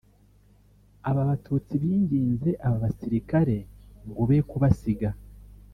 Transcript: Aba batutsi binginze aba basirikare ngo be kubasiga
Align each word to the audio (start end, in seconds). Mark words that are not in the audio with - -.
Aba 1.09 1.21
batutsi 1.29 1.73
binginze 1.81 2.49
aba 2.65 2.77
basirikare 2.83 3.57
ngo 4.07 4.21
be 4.29 4.37
kubasiga 4.49 5.09